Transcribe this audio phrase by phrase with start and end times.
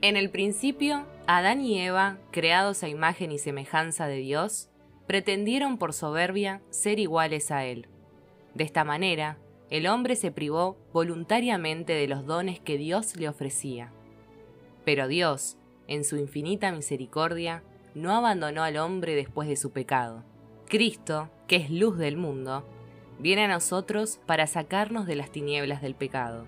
[0.00, 4.68] En el principio, Adán y Eva, creados a imagen y semejanza de Dios,
[5.08, 7.88] pretendieron por soberbia ser iguales a Él.
[8.54, 9.38] De esta manera,
[9.70, 13.92] el hombre se privó voluntariamente de los dones que Dios le ofrecía.
[14.84, 15.56] Pero Dios,
[15.88, 17.64] en su infinita misericordia,
[17.96, 20.22] no abandonó al hombre después de su pecado.
[20.68, 22.64] Cristo, que es luz del mundo,
[23.18, 26.46] viene a nosotros para sacarnos de las tinieblas del pecado.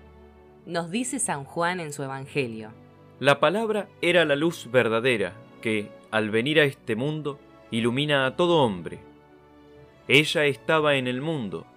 [0.65, 2.71] Nos dice San Juan en su Evangelio.
[3.21, 7.39] La palabra era la luz verdadera que, al venir a este mundo,
[7.69, 8.97] ilumina a todo hombre.
[10.07, 11.67] Ella estaba en el mundo,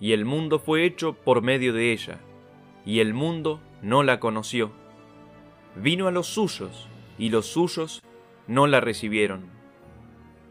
[0.00, 2.18] y el mundo fue hecho por medio de ella,
[2.86, 4.72] y el mundo no la conoció.
[5.74, 6.88] Vino a los suyos,
[7.18, 8.02] y los suyos
[8.46, 9.50] no la recibieron.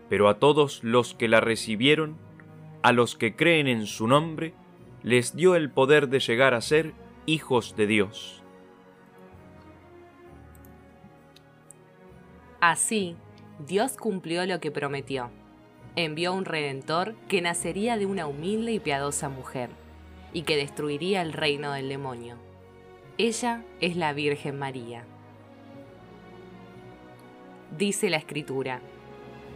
[0.09, 2.17] Pero a todos los que la recibieron,
[2.83, 4.53] a los que creen en su nombre,
[5.01, 6.93] les dio el poder de llegar a ser
[7.25, 8.44] hijos de Dios.
[12.67, 13.15] Así,
[13.59, 15.29] Dios cumplió lo que prometió.
[15.95, 19.69] Envió un redentor que nacería de una humilde y piadosa mujer,
[20.33, 22.37] y que destruiría el reino del demonio.
[23.19, 25.03] Ella es la Virgen María.
[27.77, 28.81] Dice la Escritura,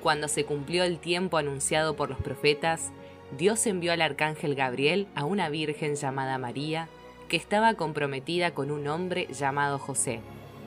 [0.03, 2.91] cuando se cumplió el tiempo anunciado por los profetas,
[3.35, 6.89] Dios envió al arcángel Gabriel a una virgen llamada María,
[7.27, 10.21] que estaba comprometida con un hombre llamado José,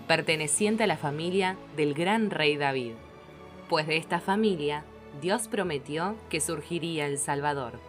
[0.06, 2.92] perteneciente a la familia del gran rey David
[3.72, 4.84] pues de esta familia,
[5.22, 7.80] Dios prometió que surgiría el Salvador.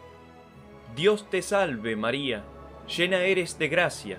[0.95, 2.45] Dios te salve María,
[2.87, 4.17] llena eres de gracia,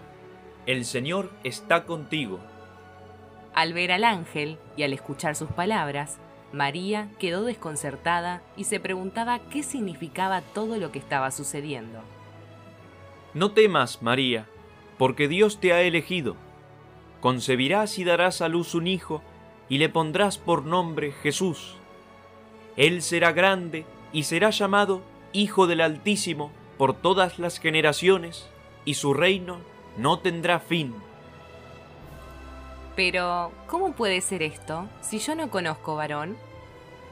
[0.66, 2.38] el Señor está contigo.
[3.54, 6.18] Al ver al ángel y al escuchar sus palabras,
[6.52, 12.00] María quedó desconcertada y se preguntaba qué significaba todo lo que estaba sucediendo.
[13.32, 14.44] No temas, María,
[14.98, 16.36] porque Dios te ha elegido.
[17.24, 19.22] Concebirás y darás a luz un hijo,
[19.70, 21.76] y le pondrás por nombre Jesús.
[22.76, 25.00] Él será grande y será llamado
[25.32, 28.46] Hijo del Altísimo por todas las generaciones,
[28.84, 29.56] y su reino
[29.96, 30.94] no tendrá fin.
[32.94, 36.36] Pero, ¿cómo puede ser esto si yo no conozco varón?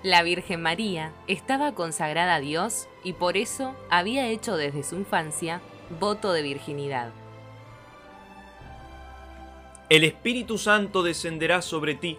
[0.02, 5.62] La Virgen María estaba consagrada a Dios y por eso había hecho desde su infancia
[5.98, 7.12] voto de virginidad.
[9.92, 12.16] El Espíritu Santo descenderá sobre ti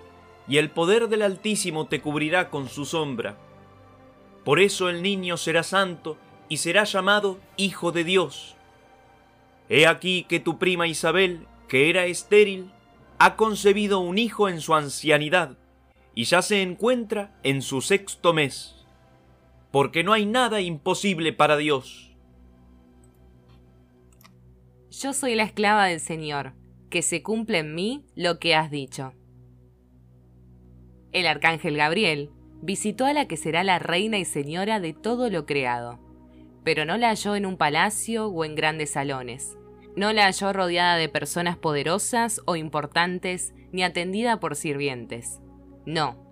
[0.47, 3.35] y el poder del Altísimo te cubrirá con su sombra.
[4.45, 6.15] Por eso el niño será santo
[6.49, 8.55] y será llamado Hijo de Dios.
[9.69, 12.71] He aquí que tu prima Isabel, que era estéril,
[13.17, 15.57] ha concebido un hijo en su ancianidad,
[16.13, 18.85] y ya se encuentra en su sexto mes,
[19.71, 22.11] porque no hay nada imposible para Dios.
[24.91, 26.53] Yo soy la esclava del Señor,
[26.93, 29.15] que se cumple en mí lo que has dicho.
[31.11, 32.29] El arcángel Gabriel
[32.61, 35.99] visitó a la que será la reina y señora de todo lo creado,
[36.63, 39.57] pero no la halló en un palacio o en grandes salones.
[39.95, 45.39] No la halló rodeada de personas poderosas o importantes ni atendida por sirvientes.
[45.87, 46.23] No,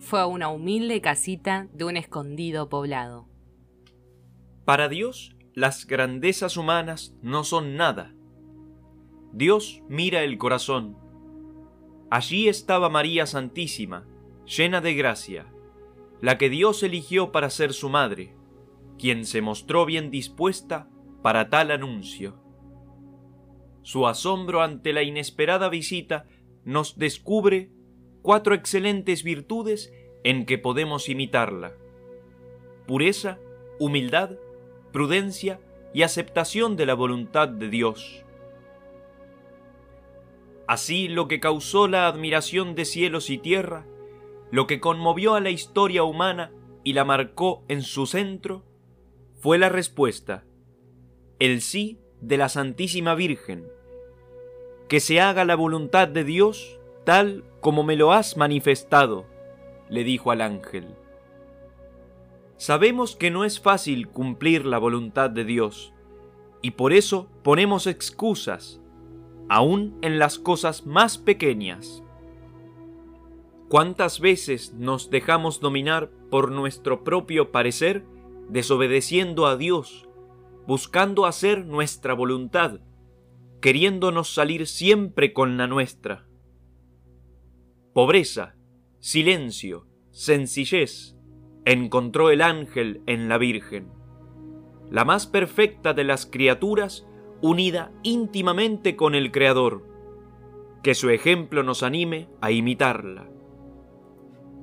[0.00, 3.26] fue a una humilde casita de un escondido poblado.
[4.66, 8.12] Para Dios, las grandezas humanas no son nada.
[9.32, 10.96] Dios mira el corazón
[12.10, 14.06] Allí estaba María Santísima,
[14.46, 15.46] llena de gracia,
[16.22, 18.34] la que Dios eligió para ser su madre,
[18.98, 20.88] quien se mostró bien dispuesta
[21.22, 22.42] para tal anuncio.
[23.82, 26.26] Su asombro ante la inesperada visita
[26.64, 27.70] nos descubre
[28.22, 29.92] cuatro excelentes virtudes
[30.24, 31.74] en que podemos imitarla.
[32.86, 33.38] Pureza,
[33.78, 34.30] humildad,
[34.92, 35.60] prudencia
[35.92, 38.24] y aceptación de la voluntad de Dios.
[40.68, 43.86] Así lo que causó la admiración de cielos y tierra,
[44.50, 46.52] lo que conmovió a la historia humana
[46.84, 48.66] y la marcó en su centro,
[49.40, 50.44] fue la respuesta,
[51.38, 53.66] el sí de la Santísima Virgen.
[54.90, 59.24] Que se haga la voluntad de Dios tal como me lo has manifestado,
[59.88, 60.94] le dijo al ángel.
[62.58, 65.94] Sabemos que no es fácil cumplir la voluntad de Dios,
[66.60, 68.82] y por eso ponemos excusas
[69.48, 72.02] aún en las cosas más pequeñas.
[73.68, 78.04] ¿Cuántas veces nos dejamos dominar por nuestro propio parecer,
[78.48, 80.08] desobedeciendo a Dios,
[80.66, 82.80] buscando hacer nuestra voluntad,
[83.60, 86.26] queriéndonos salir siempre con la nuestra?
[87.92, 88.54] Pobreza,
[89.00, 91.16] silencio, sencillez,
[91.64, 93.92] encontró el ángel en la Virgen.
[94.90, 97.06] La más perfecta de las criaturas
[97.40, 99.86] unida íntimamente con el Creador.
[100.82, 103.26] que su ejemplo nos anime a imitarla.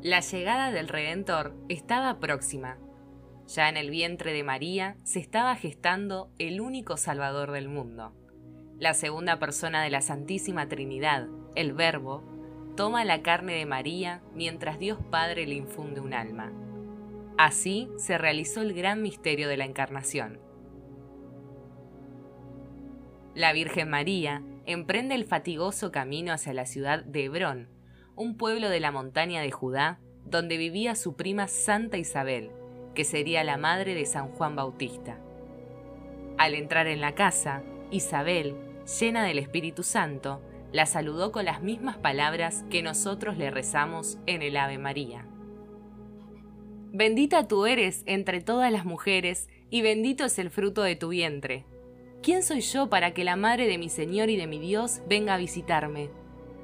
[0.01, 2.77] La llegada del Redentor estaba próxima.
[3.47, 8.13] Ya en el vientre de María se estaba gestando el único Salvador del mundo.
[8.79, 12.23] La segunda persona de la Santísima Trinidad, el Verbo,
[12.77, 16.53] toma la carne de María mientras Dios Padre le infunde un alma.
[17.37, 20.39] Así se realizó el gran misterio de la Encarnación.
[23.35, 27.67] La Virgen María emprende el fatigoso camino hacia la ciudad de Hebrón,
[28.15, 32.49] un pueblo de la montaña de Judá, donde vivía su prima Santa Isabel,
[32.93, 35.19] que sería la madre de San Juan Bautista.
[36.37, 37.61] Al entrar en la casa,
[37.91, 38.55] Isabel,
[39.01, 40.41] llena del Espíritu Santo,
[40.71, 45.25] la saludó con las mismas palabras que nosotros le rezamos en el Ave María.
[46.93, 51.65] Bendita tú eres entre todas las mujeres, y bendito es el fruto de tu vientre.
[52.25, 55.35] ¿Quién soy yo para que la madre de mi Señor y de mi Dios venga
[55.35, 56.09] a visitarme?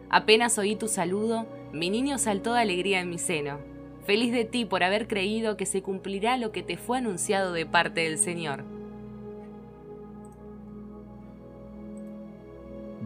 [0.09, 3.59] Apenas oí tu saludo, mi niño saltó de alegría en mi seno.
[4.03, 7.67] Feliz de ti por haber creído que se cumplirá lo que te fue anunciado de
[7.67, 8.63] parte del Señor.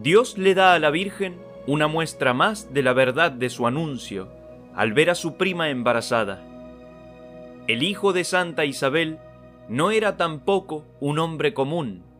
[0.02, 1.36] Dios le da a la Virgen
[1.66, 4.30] una muestra más de la verdad de su anuncio
[4.74, 6.42] al ver a su prima embarazada.
[7.66, 9.18] El hijo de Santa Isabel
[9.68, 12.15] no era tampoco un hombre común.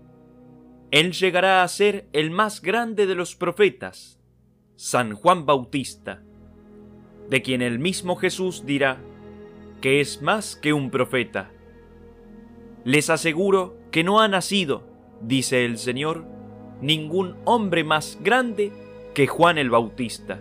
[0.91, 4.21] Él llegará a ser el más grande de los profetas,
[4.77, 6.23] San Juan Bautista,
[7.29, 8.99] de quien el mismo Jesús dirá
[9.81, 11.51] que es más que un profeta.
[12.85, 14.87] Les aseguro que no ha nacido,
[15.21, 16.25] dice el Señor,
[16.81, 18.73] ningún hombre más grande
[19.13, 20.41] que Juan el Bautista.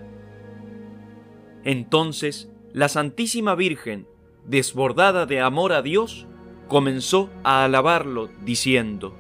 [1.64, 4.08] Entonces la Santísima Virgen,
[4.46, 6.28] desbordada de amor a Dios,
[6.68, 9.16] comenzó a alabarlo, diciendo,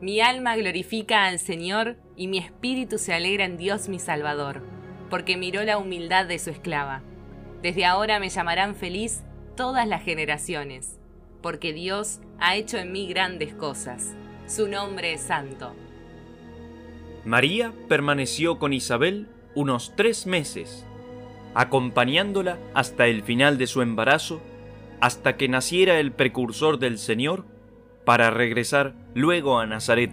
[0.00, 4.62] Mi alma glorifica al Señor y mi espíritu se alegra en Dios mi Salvador,
[5.10, 7.02] porque miró la humildad de su esclava.
[7.62, 9.22] Desde ahora me llamarán feliz
[9.56, 11.00] todas las generaciones,
[11.42, 14.14] porque Dios ha hecho en mí grandes cosas
[14.46, 15.74] su nombre es santo.
[17.24, 20.86] María permaneció con Isabel unos tres meses,
[21.54, 24.40] acompañándola hasta el final de su embarazo,
[25.00, 27.44] hasta que naciera el precursor del Señor,
[28.06, 30.12] para regresar luego a Nazaret.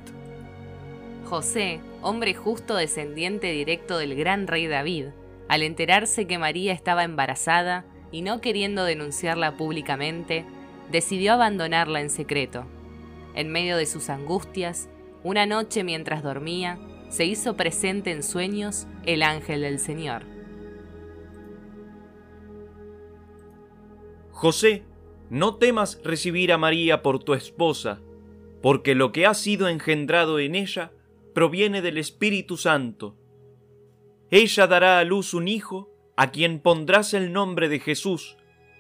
[1.24, 5.06] José, hombre justo descendiente directo del gran rey David,
[5.48, 10.44] al enterarse que María estaba embarazada y no queriendo denunciarla públicamente,
[10.92, 12.66] decidió abandonarla en secreto
[13.36, 14.90] en medio de sus angustias,
[15.24, 16.80] una noche mientras dormía,
[17.10, 20.24] se hizo presente en sueños el ángel del Señor.
[24.32, 24.84] José,
[25.34, 28.00] no temas recibir a María por tu esposa,
[28.62, 30.92] porque lo que ha sido engendrado en ella
[31.34, 33.18] proviene del Espíritu Santo.
[34.30, 38.38] Ella dará a luz un hijo, a quien pondrás el nombre de Jesús,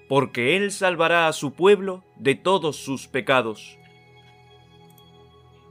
[0.08, 3.80] porque él salvará a su pueblo de todos sus pecados.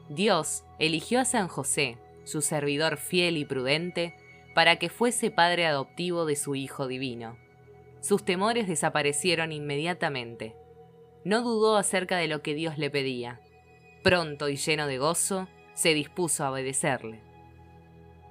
[0.08, 4.16] Dios eligió a San José, su servidor fiel y prudente,
[4.52, 7.36] para que fuese padre adoptivo de su Hijo Divino.
[8.00, 10.56] Sus temores desaparecieron inmediatamente.
[11.24, 13.40] No dudó acerca de lo que Dios le pedía.
[14.02, 17.20] Pronto y lleno de gozo, se dispuso a obedecerle.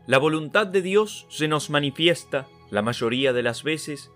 [0.07, 4.12] La voluntad de Dios se nos manifiesta, la mayoría de las veces,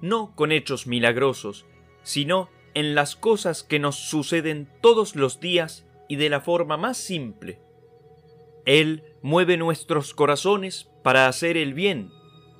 [0.00, 1.66] no con hechos milagrosos,
[2.02, 6.96] sino en las cosas que nos suceden todos los días y de la forma más
[6.96, 7.60] simple.
[8.64, 12.10] Él mueve nuestros corazones para hacer el bien,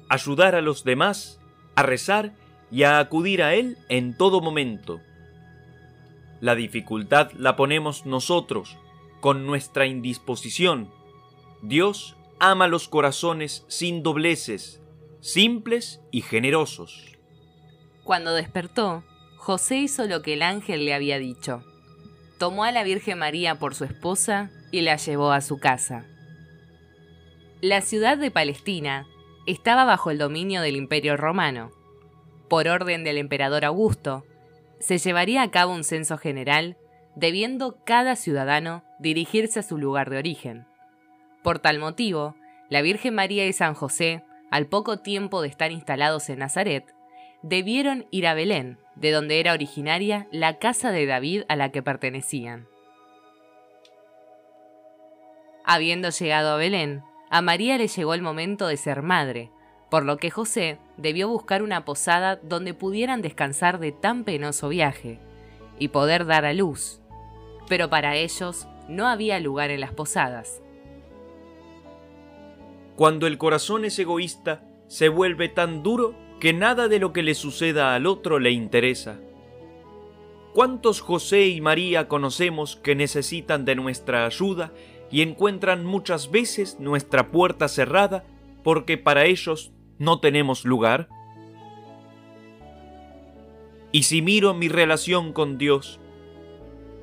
[0.08, 1.40] ayudar a los demás,
[1.74, 2.32] a rezar
[2.70, 5.00] y a acudir a Él en todo momento.
[6.40, 8.76] La dificultad la ponemos nosotros,
[9.20, 10.90] con nuestra indisposición.
[11.62, 14.82] Dios ama los corazones sin dobleces,
[15.20, 17.16] simples y generosos.
[18.04, 19.04] Cuando despertó,
[19.36, 21.64] José hizo lo que el ángel le había dicho
[22.38, 26.06] tomó a la Virgen María por su esposa y la llevó a su casa.
[27.60, 29.06] La ciudad de Palestina
[29.46, 31.70] estaba bajo el dominio del Imperio Romano.
[32.48, 34.24] Por orden del emperador Augusto,
[34.80, 36.76] se llevaría a cabo un censo general,
[37.14, 40.66] debiendo cada ciudadano dirigirse a su lugar de origen.
[41.42, 42.34] Por tal motivo,
[42.68, 46.84] la Virgen María y San José, al poco tiempo de estar instalados en Nazaret,
[47.42, 51.82] debieron ir a Belén, de donde era originaria la casa de David a la que
[51.82, 52.66] pertenecían.
[55.64, 59.50] Habiendo llegado a Belén, a María le llegó el momento de ser madre,
[59.90, 65.18] por lo que José debió buscar una posada donde pudieran descansar de tan penoso viaje
[65.78, 67.00] y poder dar a luz.
[67.68, 70.62] Pero para ellos no había lugar en las posadas.
[72.96, 77.34] Cuando el corazón es egoísta, se vuelve tan duro que nada de lo que le
[77.34, 79.18] suceda al otro le interesa.
[80.54, 84.72] ¿Cuántos José y María conocemos que necesitan de nuestra ayuda
[85.10, 88.24] y encuentran muchas veces nuestra puerta cerrada
[88.62, 91.08] porque para ellos no tenemos lugar?
[93.92, 96.00] Y si miro mi relación con Dios,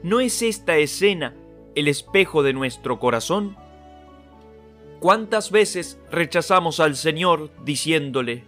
[0.04, 1.36] ¿no es esta escena
[1.76, 3.58] el espejo de nuestro corazón?
[5.00, 8.44] ¿Cuántas veces rechazamos al Señor diciéndole,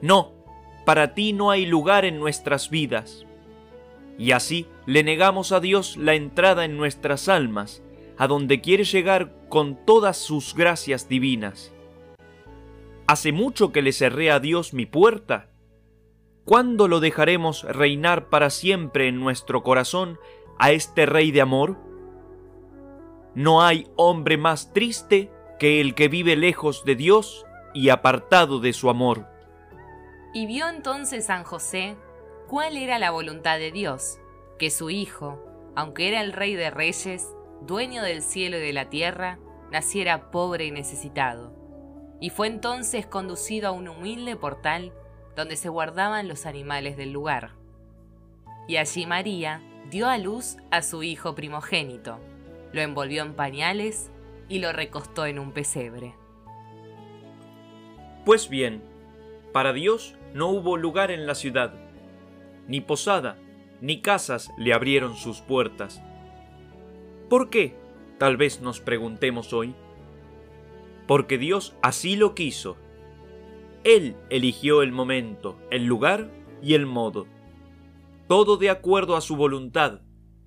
[0.00, 0.32] no,
[0.84, 3.26] para ti no hay lugar en nuestras vidas?
[4.18, 7.82] Y así le negamos a Dios la entrada en nuestras almas,
[8.18, 11.72] a donde quiere llegar con todas sus gracias divinas.
[13.06, 15.48] ¿Hace mucho que le cerré a Dios mi puerta?
[16.44, 20.18] ¿Cuándo lo dejaremos reinar para siempre en nuestro corazón
[20.58, 21.76] a este Rey de amor?
[23.34, 28.72] No hay hombre más triste que el que vive lejos de Dios y apartado de
[28.72, 29.26] su amor.
[30.34, 31.96] Y vio entonces San José
[32.48, 34.18] cuál era la voluntad de Dios,
[34.58, 35.42] que su hijo,
[35.74, 37.26] aunque era el rey de reyes,
[37.62, 39.38] dueño del cielo y de la tierra,
[39.70, 41.61] naciera pobre y necesitado.
[42.22, 44.92] Y fue entonces conducido a un humilde portal
[45.34, 47.50] donde se guardaban los animales del lugar.
[48.68, 49.60] Y allí María
[49.90, 52.20] dio a luz a su hijo primogénito,
[52.72, 54.12] lo envolvió en pañales
[54.48, 56.14] y lo recostó en un pesebre.
[58.24, 58.84] Pues bien,
[59.52, 61.74] para Dios no hubo lugar en la ciudad,
[62.68, 63.36] ni posada,
[63.80, 66.00] ni casas le abrieron sus puertas.
[67.28, 67.74] ¿Por qué?
[68.18, 69.74] Tal vez nos preguntemos hoy.
[71.06, 72.76] Porque Dios así lo quiso.
[73.84, 76.30] Él eligió el momento, el lugar
[76.62, 77.26] y el modo.
[78.28, 80.00] Todo de acuerdo a su voluntad,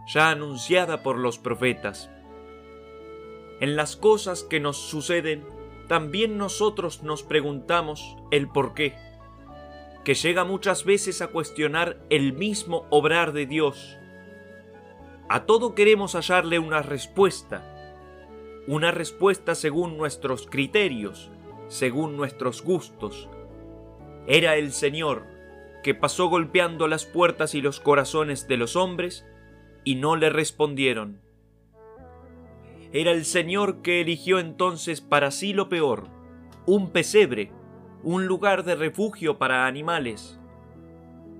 [0.07, 2.09] ya anunciada por los profetas.
[3.59, 5.43] En las cosas que nos suceden,
[5.87, 8.95] también nosotros nos preguntamos el por qué,
[10.03, 13.97] que llega muchas veces a cuestionar el mismo obrar de Dios.
[15.29, 17.74] A todo queremos hallarle una respuesta,
[18.67, 21.29] una respuesta según nuestros criterios,
[21.67, 23.29] según nuestros gustos.
[24.27, 25.27] Era el Señor
[25.83, 29.23] que pasó golpeando las puertas y los corazones de los hombres
[29.83, 31.21] y no le respondieron.
[32.91, 36.07] Era el Señor que eligió entonces para sí lo peor,
[36.65, 37.51] un pesebre,
[38.01, 40.39] un lugar de refugio para animales.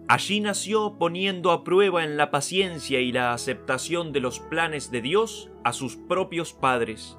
[0.08, 5.01] Allí nació poniendo a prueba en la paciencia y la aceptación de los planes de
[5.01, 7.17] Dios a sus propios padres.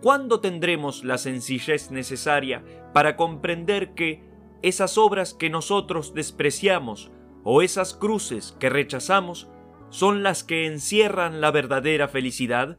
[0.00, 2.64] ¿Cuándo tendremos la sencillez necesaria
[2.94, 4.22] para comprender que
[4.62, 7.10] esas obras que nosotros despreciamos
[7.42, 9.48] o esas cruces que rechazamos
[9.90, 12.78] son las que encierran la verdadera felicidad?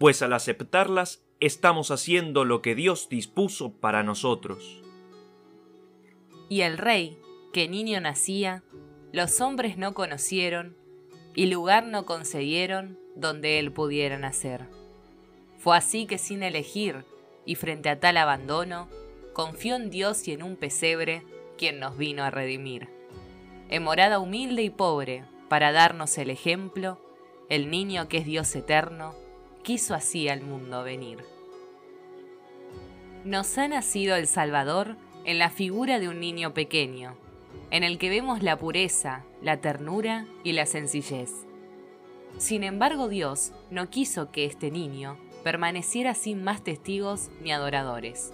[0.00, 4.82] Pues al aceptarlas estamos haciendo lo que Dios dispuso para nosotros.
[6.48, 7.18] Y el rey,
[7.52, 8.64] que niño nacía,
[9.12, 10.76] los hombres no conocieron,
[11.34, 14.66] y lugar no concedieron donde él pudiera nacer.
[15.58, 17.04] Fue así que sin elegir,
[17.44, 18.88] y frente a tal abandono,
[19.32, 21.22] confió en Dios y en un pesebre,
[21.58, 22.88] quien nos vino a redimir.
[23.68, 27.00] En morada humilde y pobre, para darnos el ejemplo,
[27.48, 29.14] el niño que es Dios eterno,
[29.62, 31.18] quiso así al mundo venir.
[33.24, 37.16] Nos ha nacido el Salvador en la figura de un niño pequeño,
[37.74, 41.32] en el que vemos la pureza, la ternura y la sencillez.
[42.38, 48.32] Sin embargo, Dios no quiso que este niño permaneciera sin más testigos ni adoradores.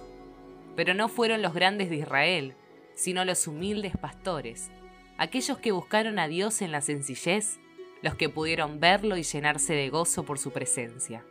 [0.75, 2.53] Pero no fueron los grandes de Israel,
[2.93, 4.69] sino los humildes pastores,
[5.17, 7.59] aquellos que buscaron a Dios en la sencillez,
[8.03, 11.25] los que pudieron verlo y llenarse de gozo por su presencia.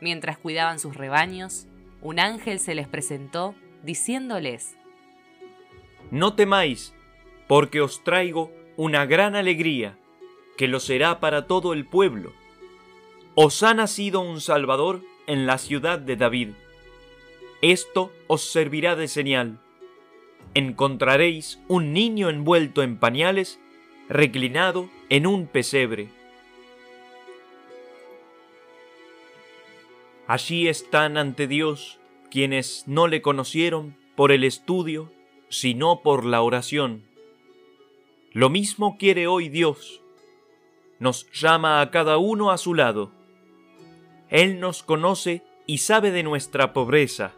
[0.00, 1.66] Mientras cuidaban sus rebaños,
[2.00, 4.78] un ángel se les presentó diciéndoles,
[6.10, 6.94] No temáis,
[7.46, 9.98] porque os traigo una gran alegría,
[10.56, 12.32] que lo será para todo el pueblo.
[13.34, 16.50] Os ha nacido un Salvador en la ciudad de David.
[17.62, 19.60] Esto os servirá de señal
[20.54, 23.58] encontraréis un niño envuelto en pañales,
[24.08, 26.08] reclinado en un pesebre.
[30.26, 31.98] Allí están ante Dios
[32.30, 35.12] quienes no le conocieron por el estudio,
[35.48, 37.02] sino por la oración.
[38.34, 40.02] Lo mismo quiere hoy Dios.
[40.98, 43.12] Nos llama a cada uno a su lado.
[44.28, 47.30] Él nos conoce y sabe de nuestra pobreza,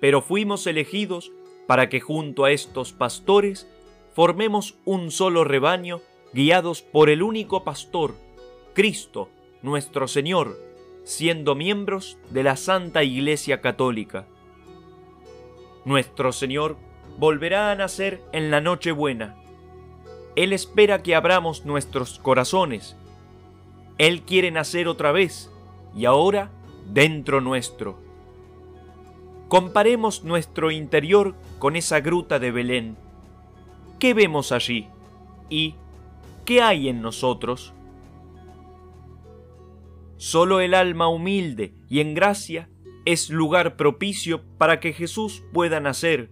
[0.00, 1.30] pero fuimos elegidos
[1.68, 3.70] para que junto a estos pastores
[4.12, 6.00] formemos un solo rebaño
[6.32, 8.16] guiados por el único pastor,
[8.74, 9.28] Cristo,
[9.62, 10.58] nuestro Señor,
[11.04, 14.26] siendo miembros de la Santa Iglesia Católica.
[15.84, 16.76] Nuestro Señor
[17.18, 19.41] volverá a nacer en la Nochebuena.
[20.34, 22.96] Él espera que abramos nuestros corazones.
[23.98, 25.50] Él quiere nacer otra vez
[25.94, 26.50] y ahora
[26.92, 27.98] dentro nuestro.
[29.48, 32.96] Comparemos nuestro interior con esa gruta de Belén.
[33.98, 34.88] ¿Qué vemos allí?
[35.50, 35.74] ¿Y
[36.46, 37.74] qué hay en nosotros?
[40.16, 42.70] Solo el alma humilde y en gracia
[43.04, 46.30] es lugar propicio para que Jesús pueda nacer,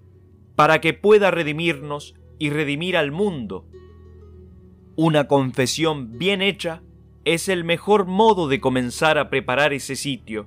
[0.57, 3.67] para que pueda redimirnos y redimir al mundo.
[5.03, 6.83] Una confesión bien hecha
[7.25, 10.47] es el mejor modo de comenzar a preparar ese sitio.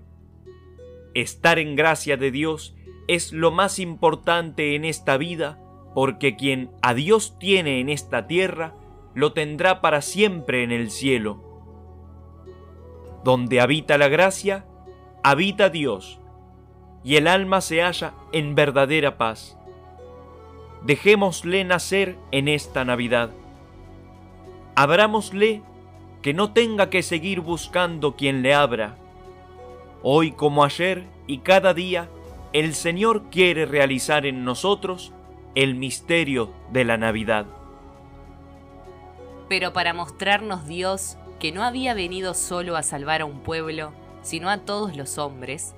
[1.15, 2.75] Estar en gracia de Dios
[3.07, 5.59] es lo más importante en esta vida,
[5.95, 8.75] porque quien a Dios tiene en esta tierra,
[9.15, 11.41] lo tendrá para siempre en el cielo.
[13.23, 14.67] Donde habita la gracia,
[15.23, 16.19] habita Dios,
[17.03, 19.57] y el alma se halla en verdadera paz.
[20.83, 23.31] Dejémosle nacer en esta Navidad.
[24.75, 25.61] Abrámosle
[26.23, 28.95] que no tenga que seguir buscando quien le abra.
[30.01, 32.09] Hoy como ayer y cada día,
[32.53, 35.11] el Señor quiere realizar en nosotros
[35.53, 37.45] el misterio de la Navidad.
[39.47, 43.91] Pero para mostrarnos Dios que no había venido solo a salvar a un pueblo,
[44.23, 45.75] sino a todos los hombres,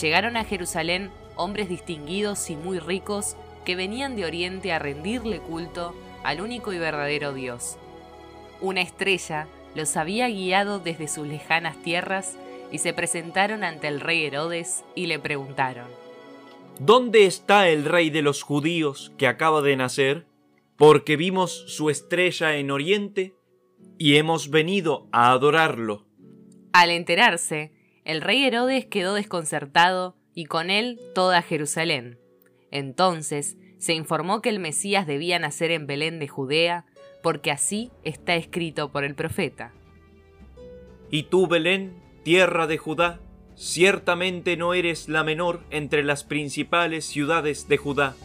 [0.00, 5.94] llegaron a Jerusalén hombres distinguidos y muy ricos que venían de Oriente a rendirle culto
[6.24, 7.78] al único y verdadero Dios.
[8.62, 12.38] Una estrella los había guiado desde sus lejanas tierras
[12.70, 15.88] y se presentaron ante el rey Herodes y le preguntaron,
[16.78, 20.26] ¿Dónde está el rey de los judíos que acaba de nacer?
[20.76, 23.34] Porque vimos su estrella en Oriente
[23.98, 26.06] y hemos venido a adorarlo.
[26.72, 27.72] Al enterarse,
[28.04, 32.18] el rey Herodes quedó desconcertado y con él toda Jerusalén.
[32.70, 36.86] Entonces se informó que el Mesías debía nacer en Belén de Judea,
[37.22, 39.72] porque así está escrito por el profeta.
[41.10, 43.20] Y tú, Belén, tierra de Judá,
[43.54, 48.16] ciertamente no eres la menor entre las principales ciudades de Judá,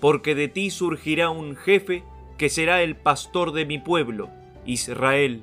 [0.00, 2.02] porque de ti surgirá un jefe
[2.38, 4.30] que será el pastor de mi pueblo
[4.66, 5.42] Israel.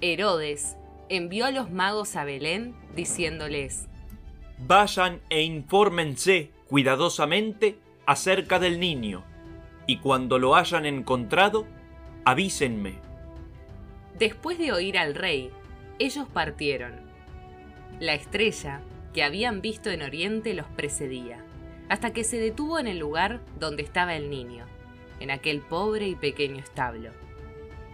[0.00, 0.76] Herodes
[1.08, 3.88] envió a los magos a Belén diciéndoles,
[4.58, 9.24] Vayan e infórmense cuidadosamente acerca del niño,
[9.86, 11.66] y cuando lo hayan encontrado,
[12.24, 12.98] avísenme.
[14.18, 15.50] Después de oír al rey,
[15.98, 17.00] ellos partieron.
[17.98, 18.80] La estrella
[19.12, 21.44] que habían visto en Oriente los precedía,
[21.88, 24.66] hasta que se detuvo en el lugar donde estaba el niño,
[25.20, 27.10] en aquel pobre y pequeño establo.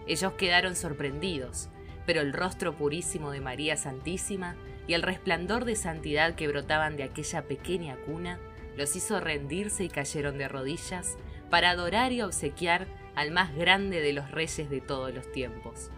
[0.06, 1.68] Ellos quedaron sorprendidos,
[2.06, 7.02] pero el rostro purísimo de María Santísima y el resplandor de santidad que brotaban de
[7.02, 8.38] aquella pequeña cuna
[8.76, 11.18] los hizo rendirse y cayeron de rodillas
[11.50, 15.90] para adorar y obsequiar al más grande de los reyes de todos los tiempos.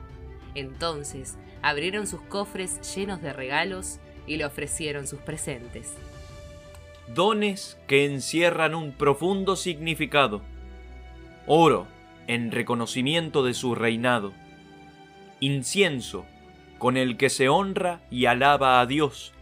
[0.55, 5.95] Entonces abrieron sus cofres llenos de regalos y le ofrecieron sus presentes.
[7.15, 10.43] Dones que encierran un profundo significado.
[11.47, 11.87] Oro,
[12.27, 14.33] en reconocimiento de su reinado.
[15.41, 16.25] Incienso,
[16.79, 19.33] con el que se honra y alaba a Dios.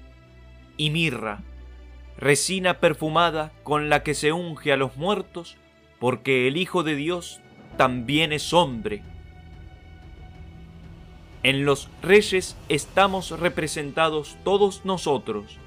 [0.78, 1.42] Y mirra,
[2.16, 5.56] resina perfumada con la que se unge a los muertos,
[5.98, 7.40] porque el Hijo de Dios
[7.76, 9.02] también es hombre.
[11.42, 15.58] En los reyes estamos representados todos nosotros.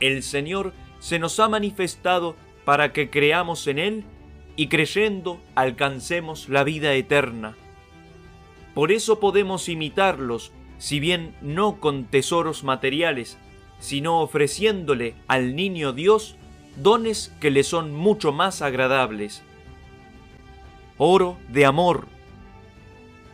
[0.00, 4.04] El Señor se nos ha manifestado para que creamos en Él
[4.56, 7.56] y creyendo alcancemos la vida eterna.
[8.74, 13.38] Por eso podemos imitarlos, si bien no con tesoros materiales,
[13.78, 16.36] sino ofreciéndole al niño Dios
[16.82, 19.42] dones que le son mucho más agradables.
[20.98, 22.08] Oro de amor,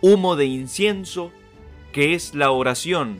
[0.00, 1.32] humo de incienso,
[1.92, 3.18] que es la oración,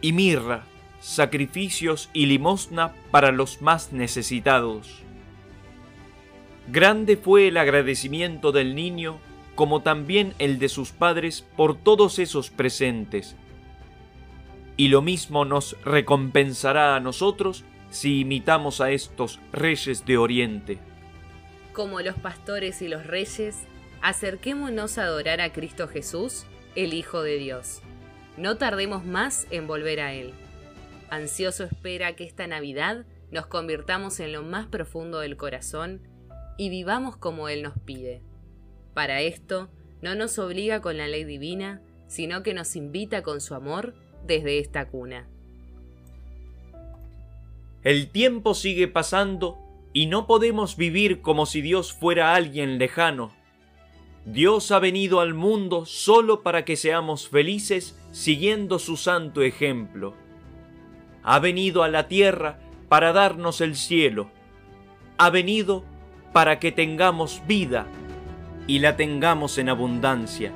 [0.00, 0.64] y mirra,
[1.00, 5.02] sacrificios y limosna para los más necesitados.
[6.68, 9.18] Grande fue el agradecimiento del niño,
[9.54, 13.36] como también el de sus padres por todos esos presentes.
[14.76, 20.78] Y lo mismo nos recompensará a nosotros si imitamos a estos reyes de Oriente.
[21.72, 23.58] Como los pastores y los reyes,
[24.02, 27.82] acerquémonos a adorar a Cristo Jesús, el Hijo de Dios.
[28.36, 30.32] No tardemos más en volver a Él.
[31.10, 36.02] Ansioso espera que esta Navidad nos convirtamos en lo más profundo del corazón
[36.56, 38.22] y vivamos como Él nos pide.
[38.94, 39.70] Para esto,
[40.02, 43.94] no nos obliga con la ley divina, sino que nos invita con su amor
[44.26, 45.28] desde esta cuna.
[47.82, 49.58] El tiempo sigue pasando
[49.92, 53.32] y no podemos vivir como si Dios fuera alguien lejano.
[54.26, 60.14] Dios ha venido al mundo solo para que seamos felices siguiendo su santo ejemplo.
[61.22, 64.30] Ha venido a la tierra para darnos el cielo.
[65.16, 65.84] Ha venido
[66.32, 67.86] para que tengamos vida
[68.66, 70.52] y la tengamos en abundancia